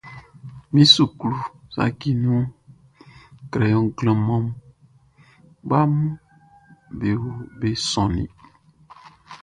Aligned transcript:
Min 0.73 0.87
suklu 0.95 1.37
saciʼn 1.73 2.17
nunʼn, 2.23 2.51
crayon 3.51 3.85
klanman 3.97 4.45
kpaʼm 5.65 5.93
be 7.59 7.67
sɔnnin. 7.89 8.29